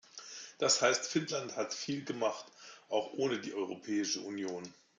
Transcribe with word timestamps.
Das 0.57 0.81
heißt, 0.81 1.05
Finnland 1.05 1.57
hat 1.57 1.75
viel 1.75 2.03
gemacht, 2.03 2.45
auch 2.89 3.13
ohne 3.13 3.37
die 3.39 3.53
Europäische 3.53 4.21
Union. 4.21 4.63